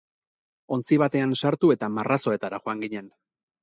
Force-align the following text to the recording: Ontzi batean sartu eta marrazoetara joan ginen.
Ontzi 0.77 0.99
batean 1.03 1.37
sartu 1.43 1.71
eta 1.77 1.93
marrazoetara 2.01 2.65
joan 2.67 2.87
ginen. 2.89 3.19